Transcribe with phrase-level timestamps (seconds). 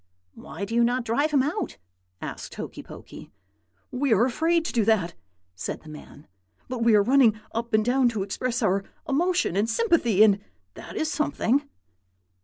[0.33, 1.77] "'Why do you not drive him out?'
[2.23, 3.31] asked Hokey Pokey.
[3.91, 5.13] "'We are afraid to do that,'
[5.53, 6.27] said the man;
[6.67, 10.39] 'but we are running up and down to express our emotion and sympathy, and
[10.73, 11.69] that is something.'